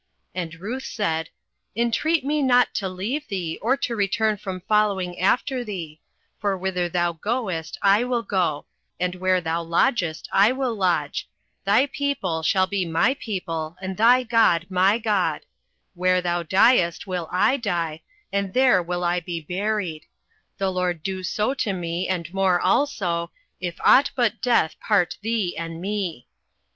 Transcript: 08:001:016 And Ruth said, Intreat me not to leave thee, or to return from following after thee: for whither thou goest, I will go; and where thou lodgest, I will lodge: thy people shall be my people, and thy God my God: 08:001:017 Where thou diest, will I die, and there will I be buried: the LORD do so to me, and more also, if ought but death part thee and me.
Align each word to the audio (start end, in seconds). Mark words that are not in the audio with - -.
08:001:016 0.35 0.41
And 0.41 0.55
Ruth 0.59 0.83
said, 0.83 1.29
Intreat 1.77 2.23
me 2.23 2.41
not 2.41 2.73
to 2.73 2.89
leave 2.89 3.27
thee, 3.27 3.59
or 3.61 3.77
to 3.77 3.95
return 3.95 4.35
from 4.35 4.61
following 4.61 5.19
after 5.19 5.63
thee: 5.63 6.01
for 6.39 6.57
whither 6.57 6.89
thou 6.89 7.13
goest, 7.13 7.77
I 7.83 8.03
will 8.03 8.23
go; 8.23 8.65
and 8.99 9.13
where 9.13 9.39
thou 9.39 9.61
lodgest, 9.61 10.27
I 10.31 10.53
will 10.53 10.73
lodge: 10.73 11.29
thy 11.65 11.85
people 11.85 12.41
shall 12.41 12.65
be 12.65 12.83
my 12.83 13.13
people, 13.13 13.77
and 13.79 13.95
thy 13.95 14.23
God 14.23 14.65
my 14.71 14.97
God: 14.97 15.41
08:001:017 15.41 15.45
Where 15.93 16.19
thou 16.23 16.41
diest, 16.41 17.05
will 17.05 17.27
I 17.31 17.57
die, 17.57 18.01
and 18.33 18.55
there 18.55 18.81
will 18.81 19.03
I 19.03 19.19
be 19.19 19.39
buried: 19.41 20.07
the 20.57 20.71
LORD 20.71 21.03
do 21.03 21.21
so 21.21 21.53
to 21.53 21.73
me, 21.73 22.07
and 22.09 22.33
more 22.33 22.59
also, 22.59 23.29
if 23.59 23.75
ought 23.85 24.09
but 24.15 24.41
death 24.41 24.79
part 24.79 25.19
thee 25.21 25.55
and 25.55 25.79
me. 25.79 26.25